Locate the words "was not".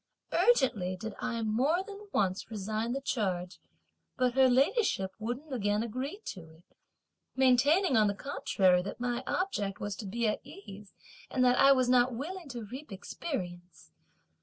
11.73-12.15